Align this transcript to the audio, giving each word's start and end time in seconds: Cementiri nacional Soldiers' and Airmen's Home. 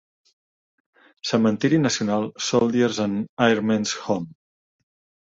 Cementiri 1.31 1.79
nacional 1.81 2.25
Soldiers' 2.45 2.97
and 3.03 3.27
Airmen's 3.49 3.93
Home. 4.07 4.33